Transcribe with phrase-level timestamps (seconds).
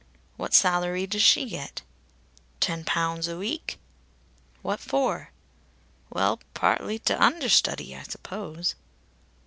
[0.35, 1.83] "What salary does she get?"
[2.59, 3.77] "Ten pounds a week."
[4.63, 5.29] "What for?"
[6.09, 8.73] "Well partly to understudy, I suppose."